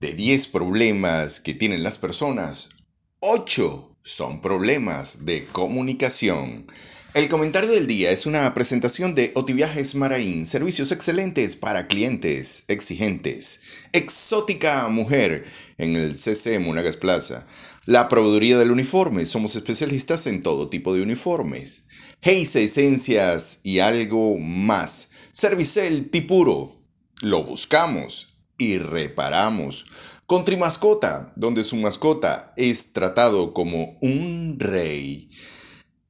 De 0.00 0.14
10 0.14 0.46
problemas 0.46 1.40
que 1.40 1.52
tienen 1.52 1.82
las 1.82 1.98
personas, 1.98 2.70
8 3.18 3.98
son 4.00 4.40
problemas 4.40 5.26
de 5.26 5.44
comunicación. 5.44 6.64
El 7.12 7.28
comentario 7.28 7.68
del 7.68 7.86
día 7.86 8.10
es 8.10 8.24
una 8.24 8.54
presentación 8.54 9.14
de 9.14 9.30
Otiviajes 9.34 9.94
Maraín, 9.94 10.46
servicios 10.46 10.90
excelentes 10.90 11.54
para 11.54 11.86
clientes 11.86 12.64
exigentes. 12.68 13.60
Exótica 13.92 14.88
mujer 14.88 15.44
en 15.76 15.96
el 15.96 16.16
CC 16.16 16.58
Monagas 16.60 16.96
Plaza. 16.96 17.46
La 17.84 18.08
proveeduría 18.08 18.56
del 18.56 18.70
uniforme, 18.70 19.26
somos 19.26 19.54
especialistas 19.54 20.26
en 20.26 20.42
todo 20.42 20.70
tipo 20.70 20.94
de 20.94 21.02
uniformes. 21.02 21.82
Heis 22.22 22.56
Esencias 22.56 23.60
y 23.64 23.80
algo 23.80 24.38
más. 24.38 25.10
Servicel 25.30 26.08
Tipuro. 26.08 26.74
Lo 27.20 27.44
buscamos 27.44 28.29
y 28.60 28.78
reparamos. 28.78 29.86
Con 30.26 30.44
Trimascota, 30.44 31.32
donde 31.34 31.64
su 31.64 31.76
mascota 31.76 32.52
es 32.56 32.92
tratado 32.92 33.52
como 33.52 33.98
un 34.00 34.56
rey. 34.60 35.30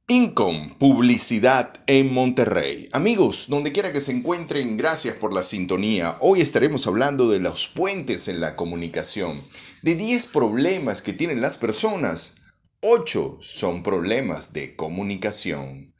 Incom, 0.07 0.77
publicidad 0.77 1.73
en 1.87 2.13
Monterrey. 2.13 2.89
Amigos, 2.91 3.45
donde 3.47 3.71
quiera 3.71 3.93
que 3.93 4.01
se 4.01 4.11
encuentren, 4.11 4.75
gracias 4.75 5.15
por 5.15 5.33
la 5.33 5.41
sintonía. 5.41 6.17
Hoy 6.19 6.41
estaremos 6.41 6.85
hablando 6.85 7.29
de 7.29 7.39
los 7.39 7.67
puentes 7.67 8.27
en 8.27 8.41
la 8.41 8.57
comunicación. 8.57 9.41
De 9.81 9.95
10 9.95 10.25
problemas 10.27 11.01
que 11.01 11.13
tienen 11.13 11.39
las 11.39 11.55
personas, 11.55 12.35
8 12.81 13.37
son 13.39 13.81
problemas 13.81 14.51
de 14.51 14.75
comunicación. 14.75 15.95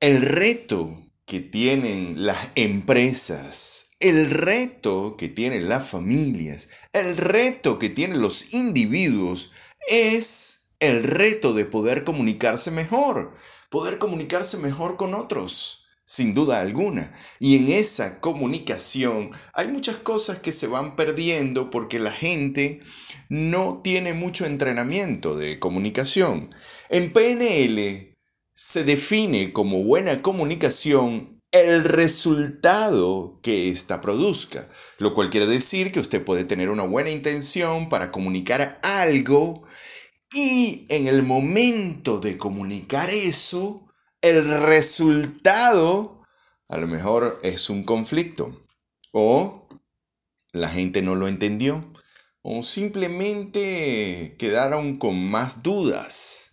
El 0.00 0.22
reto 0.22 1.07
que 1.28 1.40
tienen 1.40 2.24
las 2.24 2.48
empresas, 2.54 3.90
el 4.00 4.30
reto 4.30 5.14
que 5.18 5.28
tienen 5.28 5.68
las 5.68 5.86
familias, 5.86 6.70
el 6.94 7.18
reto 7.18 7.78
que 7.78 7.90
tienen 7.90 8.22
los 8.22 8.54
individuos 8.54 9.52
es 9.90 10.70
el 10.80 11.04
reto 11.04 11.52
de 11.52 11.66
poder 11.66 12.04
comunicarse 12.04 12.70
mejor, 12.70 13.34
poder 13.68 13.98
comunicarse 13.98 14.56
mejor 14.56 14.96
con 14.96 15.12
otros, 15.12 15.84
sin 16.02 16.32
duda 16.32 16.60
alguna. 16.60 17.12
Y 17.38 17.58
en 17.58 17.68
esa 17.68 18.20
comunicación 18.20 19.28
hay 19.52 19.68
muchas 19.68 19.96
cosas 19.96 20.38
que 20.38 20.52
se 20.52 20.66
van 20.66 20.96
perdiendo 20.96 21.70
porque 21.70 21.98
la 21.98 22.12
gente 22.12 22.80
no 23.28 23.82
tiene 23.84 24.14
mucho 24.14 24.46
entrenamiento 24.46 25.36
de 25.36 25.58
comunicación. 25.58 26.48
En 26.88 27.12
PNL 27.12 28.07
se 28.60 28.82
define 28.82 29.52
como 29.52 29.84
buena 29.84 30.20
comunicación 30.20 31.40
el 31.52 31.84
resultado 31.84 33.38
que 33.40 33.68
ésta 33.68 34.00
produzca, 34.00 34.68
lo 34.98 35.14
cual 35.14 35.30
quiere 35.30 35.46
decir 35.46 35.92
que 35.92 36.00
usted 36.00 36.24
puede 36.24 36.42
tener 36.42 36.68
una 36.68 36.82
buena 36.82 37.10
intención 37.10 37.88
para 37.88 38.10
comunicar 38.10 38.80
algo 38.82 39.62
y 40.32 40.86
en 40.88 41.06
el 41.06 41.22
momento 41.22 42.18
de 42.18 42.36
comunicar 42.36 43.10
eso, 43.10 43.86
el 44.22 44.44
resultado 44.62 46.24
a 46.68 46.78
lo 46.78 46.88
mejor 46.88 47.38
es 47.44 47.70
un 47.70 47.84
conflicto 47.84 48.66
o 49.12 49.68
la 50.50 50.68
gente 50.68 51.00
no 51.00 51.14
lo 51.14 51.28
entendió 51.28 51.92
o 52.42 52.64
simplemente 52.64 54.34
quedaron 54.36 54.98
con 54.98 55.30
más 55.30 55.62
dudas. 55.62 56.47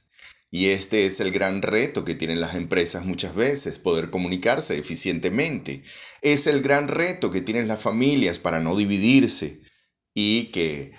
Y 0.56 0.70
este 0.70 1.06
es 1.06 1.20
el 1.20 1.34
gran 1.34 1.62
reto 1.62 2.06
que 2.06 2.16
tienen 2.16 2.40
las 2.40 2.56
empresas 2.56 3.06
muchas 3.06 3.36
veces, 3.36 3.78
poder 3.78 4.10
comunicarse 4.10 4.78
eficientemente. 4.78 5.84
Es 6.22 6.48
el 6.48 6.62
gran 6.62 6.88
reto 6.88 7.30
que 7.30 7.42
tienen 7.42 7.68
las 7.68 7.82
familias 7.82 8.40
para 8.40 8.62
no 8.62 8.78
dividirse 8.78 9.64
y 10.14 10.46
que 10.54 10.94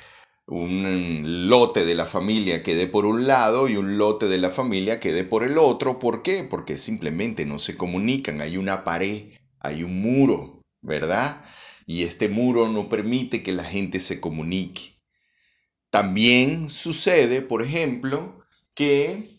un 0.47 1.49
lote 1.49 1.87
de 1.87 1.95
la 1.95 2.05
familia 2.05 2.63
quede 2.63 2.87
por 2.87 3.07
un 3.07 3.27
lado 3.27 3.67
y 3.67 3.79
un 3.79 3.97
lote 3.97 4.29
de 4.29 4.37
la 4.37 4.51
familia 4.51 5.01
quede 5.01 5.25
por 5.25 5.43
el 5.43 5.57
otro. 5.57 5.99
¿Por 5.99 6.23
qué? 6.23 6.45
Porque 6.45 6.77
simplemente 6.77 7.47
no 7.47 7.59
se 7.59 7.79
comunican. 7.79 8.43
Hay 8.43 8.59
una 8.59 8.85
pared, 8.85 9.39
hay 9.61 9.85
un 9.85 10.03
muro, 10.03 10.61
¿verdad? 10.83 11.43
Y 11.87 12.03
este 12.03 12.29
muro 12.29 12.69
no 12.69 12.91
permite 12.91 13.43
que 13.43 13.53
la 13.53 13.65
gente 13.65 14.01
se 14.01 14.21
comunique. 14.21 15.01
También 15.89 16.69
sucede, 16.69 17.41
por 17.41 17.63
ejemplo, 17.63 18.45
que 18.75 19.35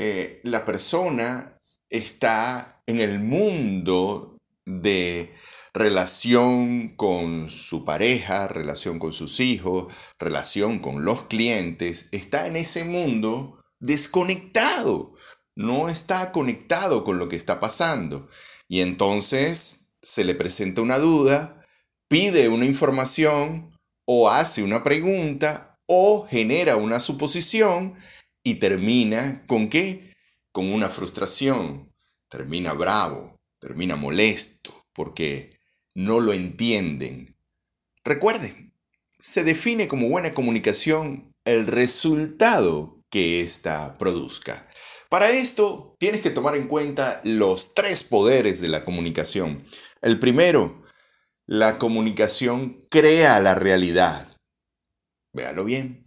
eh, 0.00 0.40
la 0.44 0.64
persona 0.64 1.58
está 1.90 2.80
en 2.86 3.00
el 3.00 3.18
mundo 3.18 4.36
de 4.64 5.34
relación 5.74 6.94
con 6.94 7.50
su 7.50 7.84
pareja, 7.84 8.46
relación 8.46 9.00
con 9.00 9.12
sus 9.12 9.40
hijos, 9.40 9.92
relación 10.16 10.78
con 10.78 11.04
los 11.04 11.22
clientes, 11.22 12.10
está 12.12 12.46
en 12.46 12.54
ese 12.54 12.84
mundo 12.84 13.60
desconectado, 13.80 15.14
no 15.56 15.88
está 15.88 16.30
conectado 16.30 17.02
con 17.02 17.18
lo 17.18 17.28
que 17.28 17.34
está 17.34 17.58
pasando. 17.58 18.28
Y 18.68 18.82
entonces 18.82 19.96
se 20.00 20.22
le 20.22 20.36
presenta 20.36 20.80
una 20.80 20.98
duda, 20.98 21.64
pide 22.08 22.48
una 22.48 22.66
información 22.66 23.76
o 24.06 24.30
hace 24.30 24.62
una 24.62 24.84
pregunta 24.84 25.76
o 25.88 26.24
genera 26.30 26.76
una 26.76 27.00
suposición 27.00 27.96
y 28.42 28.54
termina 28.56 29.42
con 29.46 29.68
qué? 29.68 30.14
Con 30.52 30.72
una 30.72 30.88
frustración, 30.88 31.92
termina 32.28 32.72
bravo, 32.72 33.38
termina 33.60 33.96
molesto, 33.96 34.86
porque 34.92 35.58
no 35.94 36.20
lo 36.20 36.32
entienden. 36.32 37.36
Recuerden, 38.04 38.72
se 39.18 39.44
define 39.44 39.88
como 39.88 40.08
buena 40.08 40.32
comunicación 40.32 41.34
el 41.44 41.66
resultado 41.66 43.02
que 43.10 43.40
ésta 43.40 43.96
produzca. 43.98 44.66
Para 45.08 45.30
esto 45.30 45.96
tienes 45.98 46.20
que 46.20 46.30
tomar 46.30 46.54
en 46.54 46.68
cuenta 46.68 47.20
los 47.24 47.74
tres 47.74 48.04
poderes 48.04 48.60
de 48.60 48.68
la 48.68 48.84
comunicación. 48.84 49.64
El 50.02 50.18
primero, 50.18 50.84
la 51.46 51.78
comunicación 51.78 52.84
crea 52.90 53.40
la 53.40 53.54
realidad. 53.54 54.36
Véalo 55.32 55.64
bien, 55.64 56.06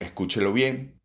escúchelo 0.00 0.52
bien, 0.52 0.99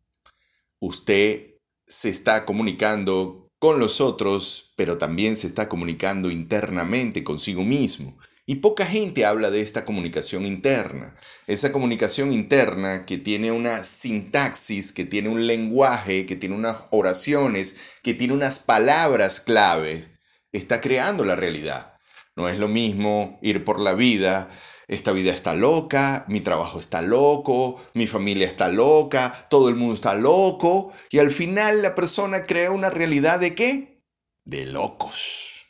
usted 0.80 1.56
se 1.86 2.08
está 2.08 2.44
comunicando 2.44 3.48
con 3.58 3.78
los 3.78 4.00
otros, 4.00 4.72
pero 4.76 4.98
también 4.98 5.36
se 5.36 5.46
está 5.46 5.68
comunicando 5.68 6.30
internamente 6.30 7.24
consigo 7.24 7.64
mismo. 7.64 8.18
Y 8.48 8.56
poca 8.56 8.86
gente 8.86 9.24
habla 9.24 9.50
de 9.50 9.60
esta 9.60 9.84
comunicación 9.84 10.46
interna. 10.46 11.16
Esa 11.48 11.72
comunicación 11.72 12.32
interna 12.32 13.04
que 13.04 13.18
tiene 13.18 13.50
una 13.50 13.82
sintaxis, 13.82 14.92
que 14.92 15.04
tiene 15.04 15.28
un 15.28 15.48
lenguaje, 15.48 16.26
que 16.26 16.36
tiene 16.36 16.54
unas 16.54 16.76
oraciones, 16.90 17.78
que 18.04 18.14
tiene 18.14 18.34
unas 18.34 18.60
palabras 18.60 19.40
claves, 19.40 20.10
está 20.52 20.80
creando 20.80 21.24
la 21.24 21.34
realidad. 21.34 21.95
No 22.36 22.48
es 22.48 22.58
lo 22.58 22.68
mismo 22.68 23.38
ir 23.42 23.64
por 23.64 23.80
la 23.80 23.94
vida 23.94 24.48
esta 24.88 25.10
vida 25.10 25.32
está 25.32 25.54
loca, 25.54 26.24
mi 26.28 26.40
trabajo 26.40 26.78
está 26.78 27.02
loco, 27.02 27.82
mi 27.94 28.06
familia 28.06 28.46
está 28.46 28.68
loca, 28.68 29.46
todo 29.50 29.68
el 29.68 29.74
mundo 29.74 29.94
está 29.94 30.14
loco, 30.14 30.92
y 31.10 31.18
al 31.18 31.32
final 31.32 31.82
la 31.82 31.96
persona 31.96 32.46
crea 32.46 32.70
una 32.70 32.88
realidad 32.88 33.40
de 33.40 33.54
qué? 33.56 34.04
De 34.44 34.66
locos. 34.66 35.66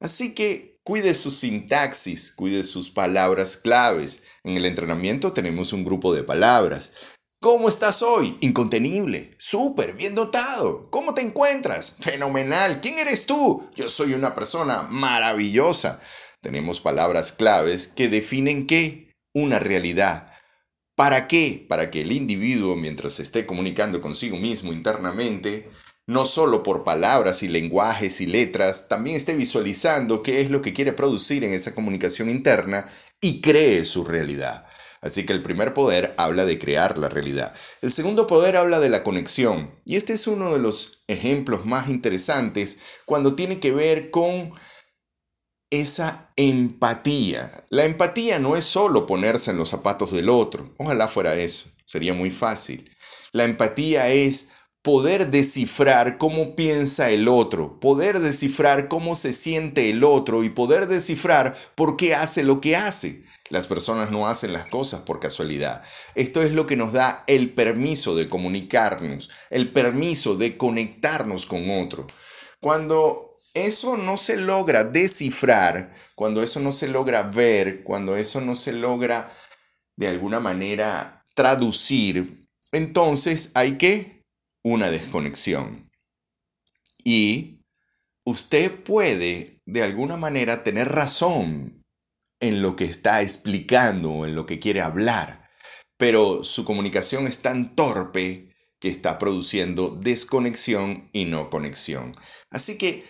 Así 0.00 0.34
que 0.34 0.80
cuide 0.82 1.14
su 1.14 1.30
sintaxis, 1.30 2.32
cuide 2.32 2.64
sus 2.64 2.90
palabras 2.90 3.56
claves. 3.56 4.24
En 4.42 4.56
el 4.56 4.66
entrenamiento 4.66 5.32
tenemos 5.32 5.72
un 5.72 5.84
grupo 5.84 6.12
de 6.12 6.24
palabras. 6.24 6.90
¿Cómo 7.42 7.68
estás 7.68 8.02
hoy? 8.02 8.36
Incontenible. 8.38 9.32
Súper, 9.36 9.94
bien 9.94 10.14
dotado. 10.14 10.88
¿Cómo 10.90 11.12
te 11.12 11.22
encuentras? 11.22 11.96
Fenomenal. 11.98 12.80
¿Quién 12.80 13.00
eres 13.00 13.26
tú? 13.26 13.68
Yo 13.74 13.88
soy 13.88 14.14
una 14.14 14.32
persona 14.36 14.82
maravillosa. 14.82 16.00
Tenemos 16.40 16.78
palabras 16.78 17.32
claves 17.32 17.88
que 17.88 18.08
definen 18.08 18.68
qué? 18.68 19.12
Una 19.34 19.58
realidad. 19.58 20.30
¿Para 20.94 21.26
qué? 21.26 21.66
Para 21.68 21.90
que 21.90 22.02
el 22.02 22.12
individuo, 22.12 22.76
mientras 22.76 23.18
esté 23.18 23.44
comunicando 23.44 24.00
consigo 24.00 24.36
mismo 24.36 24.72
internamente, 24.72 25.68
no 26.06 26.26
solo 26.26 26.62
por 26.62 26.84
palabras 26.84 27.42
y 27.42 27.48
lenguajes 27.48 28.20
y 28.20 28.26
letras, 28.26 28.86
también 28.86 29.16
esté 29.16 29.34
visualizando 29.34 30.22
qué 30.22 30.42
es 30.42 30.48
lo 30.48 30.62
que 30.62 30.72
quiere 30.72 30.92
producir 30.92 31.42
en 31.42 31.50
esa 31.50 31.74
comunicación 31.74 32.30
interna 32.30 32.86
y 33.20 33.40
cree 33.40 33.84
su 33.84 34.04
realidad. 34.04 34.64
Así 35.02 35.26
que 35.26 35.32
el 35.32 35.42
primer 35.42 35.74
poder 35.74 36.14
habla 36.16 36.44
de 36.44 36.58
crear 36.58 36.96
la 36.96 37.08
realidad. 37.08 37.52
El 37.82 37.90
segundo 37.90 38.28
poder 38.28 38.56
habla 38.56 38.78
de 38.78 38.88
la 38.88 39.02
conexión. 39.02 39.74
Y 39.84 39.96
este 39.96 40.12
es 40.12 40.28
uno 40.28 40.52
de 40.52 40.60
los 40.60 41.02
ejemplos 41.08 41.66
más 41.66 41.88
interesantes 41.88 42.78
cuando 43.04 43.34
tiene 43.34 43.58
que 43.58 43.72
ver 43.72 44.12
con 44.12 44.52
esa 45.70 46.32
empatía. 46.36 47.64
La 47.68 47.84
empatía 47.84 48.38
no 48.38 48.54
es 48.54 48.64
solo 48.64 49.06
ponerse 49.06 49.50
en 49.50 49.56
los 49.56 49.70
zapatos 49.70 50.12
del 50.12 50.28
otro. 50.28 50.72
Ojalá 50.78 51.08
fuera 51.08 51.34
eso. 51.34 51.70
Sería 51.84 52.14
muy 52.14 52.30
fácil. 52.30 52.88
La 53.32 53.44
empatía 53.44 54.08
es 54.08 54.50
poder 54.82 55.30
descifrar 55.30 56.18
cómo 56.18 56.54
piensa 56.54 57.10
el 57.10 57.26
otro, 57.28 57.80
poder 57.80 58.20
descifrar 58.20 58.88
cómo 58.88 59.14
se 59.14 59.32
siente 59.32 59.90
el 59.90 60.04
otro 60.04 60.44
y 60.44 60.50
poder 60.50 60.86
descifrar 60.88 61.56
por 61.74 61.96
qué 61.96 62.14
hace 62.14 62.42
lo 62.42 62.60
que 62.60 62.76
hace. 62.76 63.24
Las 63.52 63.66
personas 63.66 64.10
no 64.10 64.28
hacen 64.28 64.54
las 64.54 64.64
cosas 64.64 65.02
por 65.02 65.20
casualidad. 65.20 65.84
Esto 66.14 66.40
es 66.40 66.52
lo 66.52 66.66
que 66.66 66.74
nos 66.74 66.94
da 66.94 67.22
el 67.26 67.52
permiso 67.52 68.16
de 68.16 68.26
comunicarnos, 68.26 69.28
el 69.50 69.70
permiso 69.70 70.36
de 70.36 70.56
conectarnos 70.56 71.44
con 71.44 71.68
otro. 71.68 72.06
Cuando 72.60 73.36
eso 73.52 73.98
no 73.98 74.16
se 74.16 74.38
logra 74.38 74.84
descifrar, 74.84 75.94
cuando 76.14 76.42
eso 76.42 76.60
no 76.60 76.72
se 76.72 76.88
logra 76.88 77.24
ver, 77.24 77.82
cuando 77.82 78.16
eso 78.16 78.40
no 78.40 78.56
se 78.56 78.72
logra 78.72 79.36
de 79.98 80.08
alguna 80.08 80.40
manera 80.40 81.22
traducir, 81.34 82.46
entonces 82.72 83.52
hay 83.54 83.76
que 83.76 84.24
una 84.64 84.90
desconexión. 84.90 85.90
Y 87.04 87.60
usted 88.24 88.72
puede 88.82 89.60
de 89.66 89.82
alguna 89.82 90.16
manera 90.16 90.64
tener 90.64 90.88
razón 90.88 91.81
en 92.42 92.60
lo 92.60 92.76
que 92.76 92.84
está 92.84 93.22
explicando, 93.22 94.26
en 94.26 94.34
lo 94.34 94.44
que 94.44 94.58
quiere 94.58 94.82
hablar, 94.82 95.48
pero 95.96 96.44
su 96.44 96.64
comunicación 96.64 97.26
es 97.26 97.38
tan 97.38 97.74
torpe 97.76 98.54
que 98.80 98.88
está 98.88 99.18
produciendo 99.18 99.88
desconexión 99.90 101.08
y 101.12 101.24
no 101.24 101.48
conexión. 101.48 102.12
Así 102.50 102.76
que 102.76 103.04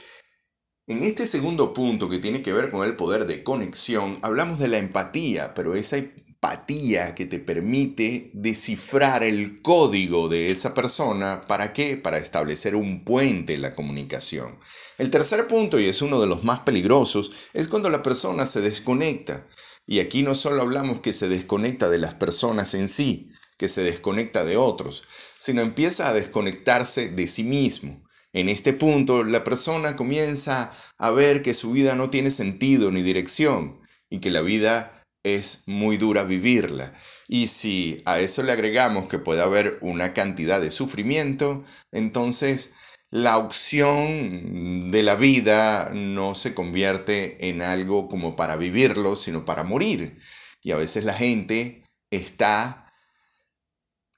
en 0.86 1.02
este 1.02 1.26
segundo 1.26 1.72
punto 1.72 2.10
que 2.10 2.18
tiene 2.18 2.42
que 2.42 2.52
ver 2.52 2.70
con 2.70 2.86
el 2.86 2.94
poder 2.94 3.26
de 3.26 3.42
conexión, 3.42 4.18
hablamos 4.20 4.58
de 4.58 4.68
la 4.68 4.76
empatía, 4.76 5.54
pero 5.54 5.74
esa 5.74 5.96
empatía 6.42 7.14
que 7.14 7.26
te 7.26 7.38
permite 7.38 8.30
descifrar 8.34 9.22
el 9.22 9.62
código 9.62 10.28
de 10.28 10.50
esa 10.50 10.74
persona, 10.74 11.42
¿para 11.46 11.72
qué? 11.72 11.96
Para 11.96 12.18
establecer 12.18 12.74
un 12.74 13.04
puente 13.04 13.54
en 13.54 13.62
la 13.62 13.76
comunicación. 13.76 14.58
El 14.98 15.10
tercer 15.10 15.46
punto, 15.46 15.78
y 15.78 15.84
es 15.84 16.02
uno 16.02 16.20
de 16.20 16.26
los 16.26 16.42
más 16.42 16.60
peligrosos, 16.60 17.30
es 17.52 17.68
cuando 17.68 17.90
la 17.90 18.02
persona 18.02 18.44
se 18.44 18.60
desconecta. 18.60 19.46
Y 19.86 20.00
aquí 20.00 20.24
no 20.24 20.34
solo 20.34 20.62
hablamos 20.62 21.00
que 21.00 21.12
se 21.12 21.28
desconecta 21.28 21.88
de 21.88 21.98
las 21.98 22.14
personas 22.14 22.74
en 22.74 22.88
sí, 22.88 23.30
que 23.56 23.68
se 23.68 23.84
desconecta 23.84 24.44
de 24.44 24.56
otros, 24.56 25.04
sino 25.38 25.62
empieza 25.62 26.08
a 26.08 26.12
desconectarse 26.12 27.08
de 27.08 27.28
sí 27.28 27.44
mismo. 27.44 28.02
En 28.32 28.48
este 28.48 28.72
punto, 28.72 29.22
la 29.22 29.44
persona 29.44 29.94
comienza 29.94 30.72
a 30.98 31.10
ver 31.12 31.42
que 31.42 31.54
su 31.54 31.70
vida 31.70 31.94
no 31.94 32.10
tiene 32.10 32.32
sentido 32.32 32.90
ni 32.90 33.02
dirección 33.02 33.80
y 34.10 34.18
que 34.18 34.30
la 34.30 34.40
vida 34.40 35.01
es 35.22 35.64
muy 35.66 35.96
dura 35.96 36.24
vivirla. 36.24 36.92
Y 37.28 37.46
si 37.46 38.02
a 38.04 38.20
eso 38.20 38.42
le 38.42 38.52
agregamos 38.52 39.06
que 39.06 39.18
puede 39.18 39.42
haber 39.42 39.78
una 39.80 40.12
cantidad 40.12 40.60
de 40.60 40.70
sufrimiento, 40.70 41.64
entonces 41.90 42.74
la 43.10 43.38
opción 43.38 44.90
de 44.90 45.02
la 45.02 45.14
vida 45.14 45.90
no 45.94 46.34
se 46.34 46.54
convierte 46.54 47.48
en 47.48 47.62
algo 47.62 48.08
como 48.08 48.36
para 48.36 48.56
vivirlo, 48.56 49.16
sino 49.16 49.44
para 49.44 49.64
morir. 49.64 50.18
Y 50.62 50.72
a 50.72 50.76
veces 50.76 51.04
la 51.04 51.14
gente 51.14 51.84
está 52.10 52.90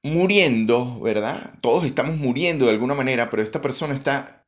muriendo, 0.02 1.00
¿verdad? 1.00 1.58
Todos 1.60 1.86
estamos 1.86 2.16
muriendo 2.16 2.66
de 2.66 2.72
alguna 2.72 2.94
manera, 2.94 3.30
pero 3.30 3.42
esta 3.42 3.62
persona 3.62 3.94
está 3.94 4.44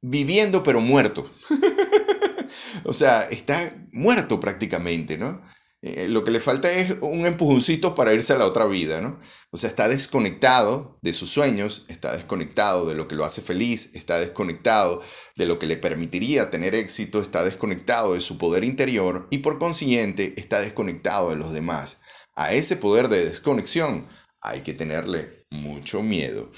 viviendo 0.00 0.62
pero 0.62 0.80
muerto. 0.80 1.30
o 2.84 2.92
sea, 2.92 3.22
está 3.24 3.58
muerto 3.92 4.40
prácticamente, 4.40 5.18
¿no? 5.18 5.42
Eh, 5.82 6.08
lo 6.08 6.24
que 6.24 6.30
le 6.30 6.40
falta 6.40 6.70
es 6.70 6.96
un 7.00 7.24
empujoncito 7.24 7.94
para 7.94 8.12
irse 8.12 8.34
a 8.34 8.38
la 8.38 8.44
otra 8.44 8.66
vida, 8.66 9.00
¿no? 9.00 9.18
O 9.50 9.56
sea, 9.56 9.70
está 9.70 9.88
desconectado 9.88 10.98
de 11.00 11.14
sus 11.14 11.30
sueños, 11.30 11.86
está 11.88 12.14
desconectado 12.14 12.86
de 12.86 12.94
lo 12.94 13.08
que 13.08 13.14
lo 13.14 13.24
hace 13.24 13.40
feliz, 13.40 13.94
está 13.94 14.20
desconectado 14.20 15.00
de 15.36 15.46
lo 15.46 15.58
que 15.58 15.66
le 15.66 15.78
permitiría 15.78 16.50
tener 16.50 16.74
éxito, 16.74 17.22
está 17.22 17.44
desconectado 17.44 18.12
de 18.12 18.20
su 18.20 18.36
poder 18.36 18.62
interior 18.62 19.26
y 19.30 19.38
por 19.38 19.58
consiguiente 19.58 20.34
está 20.36 20.60
desconectado 20.60 21.30
de 21.30 21.36
los 21.36 21.54
demás. 21.54 22.02
A 22.36 22.52
ese 22.52 22.76
poder 22.76 23.08
de 23.08 23.24
desconexión 23.24 24.06
hay 24.42 24.60
que 24.60 24.74
tenerle 24.74 25.30
mucho 25.50 26.02
miedo. 26.02 26.50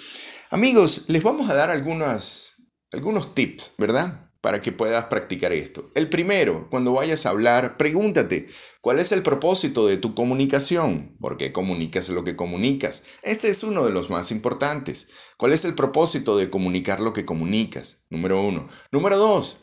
Amigos, 0.51 1.05
les 1.07 1.23
vamos 1.23 1.49
a 1.49 1.55
dar 1.55 1.71
algunos 1.71 2.57
tips, 3.35 3.75
¿verdad? 3.79 4.32
Para 4.43 4.61
que 4.61 4.73
puedas 4.73 5.07
practicar 5.07 5.53
esto. 5.53 5.91
El 5.95 6.11
primero, 6.11 6.69
cuando 6.69 6.93
vayas 6.93 7.25
a 7.25 7.31
hablar, 7.31 7.79
pregúntate, 7.79 8.49
¿cuál 8.81 8.99
es 8.99 9.13
el 9.13 9.23
propósito 9.23 9.87
de 9.87 9.97
tu 9.97 10.15
comunicación? 10.15 11.17
¿Por 11.21 11.39
qué 11.39 11.53
comunicas 11.53 12.11
lo 12.11 12.25
que 12.25 12.37
comunicas? 12.37 13.05
Este 13.23 13.49
es 13.49 13.63
uno 13.63 13.85
de 13.85 13.93
los 13.93 14.11
más 14.11 14.31
importantes. 14.33 15.13
¿Cuál 15.39 15.53
es 15.53 15.65
el 15.65 15.75
propósito 15.75 16.37
de 16.37 16.51
comunicar 16.51 17.01
lo 17.01 17.13
que 17.13 17.25
comunicas? 17.25 18.07
Número 18.11 18.43
uno. 18.43 18.69
Número 18.91 19.17
dos, 19.17 19.61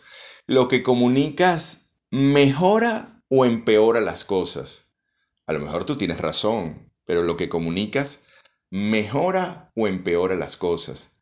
¿lo 0.47 0.67
que 0.67 0.81
comunicas 0.81 1.99
mejora 2.09 3.21
o 3.29 3.45
empeora 3.45 4.01
las 4.01 4.23
cosas? 4.23 4.97
A 5.45 5.53
lo 5.53 5.59
mejor 5.59 5.83
tú 5.83 5.97
tienes 5.97 6.19
razón, 6.19 6.93
pero 7.05 7.23
lo 7.23 7.35
que 7.35 7.49
comunicas 7.49 8.27
mejora 8.69 9.71
o 9.75 9.87
empeora 9.87 10.35
las 10.35 10.57
cosas. 10.57 11.21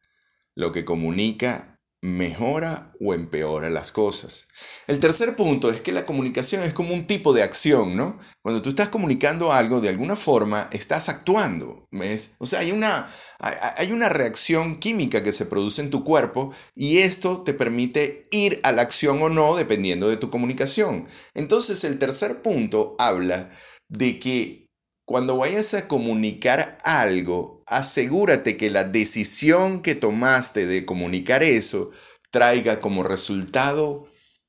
Lo 0.53 0.71
que 0.71 0.85
comunica 0.85 1.76
mejora 2.01 2.91
o 2.99 3.13
empeora 3.13 3.69
las 3.69 3.91
cosas. 3.91 4.47
El 4.85 4.99
tercer 4.99 5.35
punto 5.35 5.71
es 5.71 5.81
que 5.81 5.91
la 5.91 6.05
comunicación 6.05 6.63
es 6.63 6.73
como 6.73 6.93
un 6.93 7.07
tipo 7.07 7.33
de 7.33 7.43
acción, 7.43 7.95
¿no? 7.95 8.19
Cuando 8.43 8.61
tú 8.61 8.69
estás 8.69 8.89
comunicando 8.89 9.51
algo, 9.51 9.81
de 9.81 9.89
alguna 9.89 10.15
forma 10.15 10.69
estás 10.71 11.09
actuando, 11.09 11.87
¿ves? 11.91 12.35
O 12.37 12.45
sea, 12.45 12.59
hay 12.59 12.71
una, 12.71 13.11
hay 13.39 13.91
una 13.91 14.09
reacción 14.09 14.77
química 14.79 15.23
que 15.23 15.33
se 15.33 15.45
produce 15.45 15.81
en 15.81 15.89
tu 15.89 16.03
cuerpo 16.03 16.53
y 16.75 16.99
esto 16.99 17.41
te 17.41 17.53
permite 17.53 18.27
ir 18.31 18.59
a 18.63 18.71
la 18.71 18.83
acción 18.83 19.21
o 19.21 19.29
no 19.29 19.55
dependiendo 19.55 20.07
de 20.07 20.17
tu 20.17 20.29
comunicación. 20.29 21.07
Entonces 21.33 21.83
el 21.83 21.97
tercer 21.97 22.41
punto 22.41 22.95
habla 22.99 23.49
de 23.89 24.19
que 24.19 24.67
cuando 25.05 25.37
vayas 25.37 25.73
a 25.73 25.87
comunicar 25.87 26.77
algo, 26.83 27.56
asegúrate 27.67 28.57
que 28.57 28.69
la 28.69 28.85
decisión 28.85 29.81
que 29.81 29.93
tomaste 29.93 30.65
de 30.65 30.85
comunicar 30.85 31.43
eso 31.43 31.91
traiga 32.31 32.79
como 32.79 33.03
resultado 33.03 34.07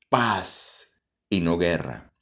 paz 0.09 1.03
y 1.29 1.41
no 1.41 1.57
guerra. 1.57 2.13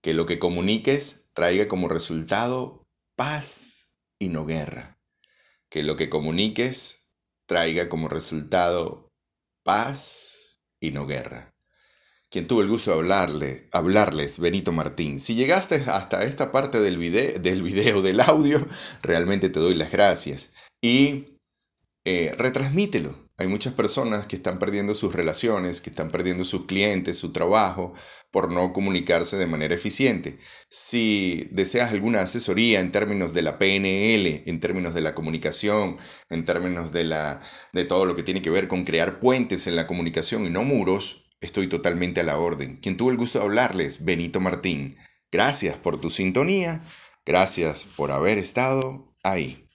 Que 0.00 0.14
lo 0.14 0.26
que 0.26 0.38
comuniques 0.38 1.30
traiga 1.34 1.66
como 1.66 1.88
resultado 1.88 2.86
paz 3.16 3.96
y 4.18 4.28
no 4.28 4.46
guerra. 4.46 4.98
Que 5.68 5.82
lo 5.82 5.96
que 5.96 6.08
comuniques 6.08 7.12
traiga 7.46 7.88
como 7.88 8.08
resultado 8.08 9.10
paz 9.64 10.60
y 10.80 10.92
no 10.92 11.06
guerra 11.06 11.57
quien 12.30 12.46
tuvo 12.46 12.60
el 12.60 12.68
gusto 12.68 12.90
de 12.90 12.98
hablarle, 12.98 13.68
hablarles, 13.72 14.38
Benito 14.38 14.72
Martín. 14.72 15.18
Si 15.18 15.34
llegaste 15.34 15.76
hasta 15.86 16.24
esta 16.24 16.52
parte 16.52 16.80
del 16.80 16.98
video, 16.98 17.38
del 17.38 17.62
video, 17.62 18.02
del 18.02 18.20
audio, 18.20 18.66
realmente 19.02 19.48
te 19.48 19.60
doy 19.60 19.74
las 19.74 19.90
gracias. 19.90 20.52
Y 20.82 21.38
eh, 22.04 22.34
retransmítelo. 22.36 23.28
Hay 23.40 23.46
muchas 23.46 23.72
personas 23.72 24.26
que 24.26 24.34
están 24.34 24.58
perdiendo 24.58 24.96
sus 24.96 25.14
relaciones, 25.14 25.80
que 25.80 25.90
están 25.90 26.10
perdiendo 26.10 26.44
sus 26.44 26.66
clientes, 26.66 27.16
su 27.18 27.32
trabajo, 27.32 27.94
por 28.32 28.52
no 28.52 28.72
comunicarse 28.72 29.36
de 29.36 29.46
manera 29.46 29.76
eficiente. 29.76 30.38
Si 30.68 31.48
deseas 31.52 31.92
alguna 31.92 32.22
asesoría 32.22 32.80
en 32.80 32.90
términos 32.90 33.34
de 33.34 33.42
la 33.42 33.56
PNL, 33.58 34.42
en 34.44 34.58
términos 34.58 34.92
de 34.92 35.02
la 35.02 35.14
comunicación, 35.14 35.98
en 36.28 36.44
términos 36.44 36.90
de, 36.92 37.04
la, 37.04 37.40
de 37.72 37.84
todo 37.84 38.06
lo 38.06 38.16
que 38.16 38.24
tiene 38.24 38.42
que 38.42 38.50
ver 38.50 38.66
con 38.66 38.84
crear 38.84 39.20
puentes 39.20 39.68
en 39.68 39.76
la 39.76 39.86
comunicación 39.86 40.44
y 40.44 40.50
no 40.50 40.64
muros, 40.64 41.27
estoy 41.40 41.68
totalmente 41.68 42.20
a 42.20 42.24
la 42.24 42.38
orden. 42.38 42.76
Quien 42.76 42.96
tuvo 42.96 43.10
el 43.10 43.16
gusto 43.16 43.38
de 43.38 43.44
hablarles, 43.44 44.04
Benito 44.04 44.40
Martín. 44.40 44.96
Gracias 45.30 45.76
por 45.76 46.00
tu 46.00 46.10
sintonía, 46.10 46.82
gracias 47.26 47.84
por 47.84 48.10
haber 48.10 48.38
estado 48.38 49.14
ahí. 49.22 49.67